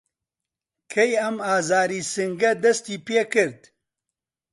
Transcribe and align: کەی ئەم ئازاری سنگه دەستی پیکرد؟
کەی 0.91 1.11
ئەم 1.21 1.35
ئازاری 1.47 2.01
سنگه 2.13 2.51
دەستی 2.63 2.97
پیکرد؟ 3.05 3.59